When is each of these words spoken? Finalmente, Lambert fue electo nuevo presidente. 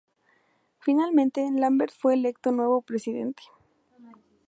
Finalmente, 0.79 1.47
Lambert 1.51 1.93
fue 1.95 2.15
electo 2.15 2.51
nuevo 2.51 2.81
presidente. 2.81 3.43